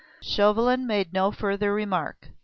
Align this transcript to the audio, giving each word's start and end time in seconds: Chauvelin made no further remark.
Chauvelin 0.23 0.87
made 0.87 1.13
no 1.13 1.29
further 1.31 1.71
remark. 1.75 2.29